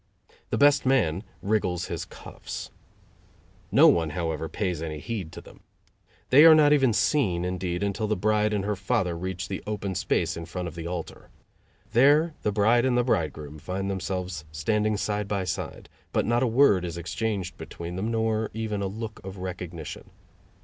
[0.49, 2.71] The best man wriggles his cuffs.
[3.71, 5.59] No one, however, pays any heed to them.
[6.31, 9.93] They are not even seen, indeed, until the bride and her father reach the open
[9.93, 11.29] space in front of the altar.
[11.91, 16.47] There the bride and the bridegroom find themselves standing side by side, but not a
[16.47, 20.09] word is exchanged between them, nor even a look of recognition.